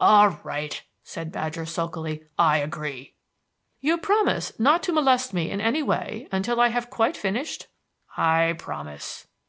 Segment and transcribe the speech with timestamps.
[0.00, 2.24] "All right," said Badger sulkily.
[2.36, 3.14] "I agree."
[3.78, 7.68] "You promise not to molest me in any way until I have quite finished?"
[8.16, 9.28] "I promise."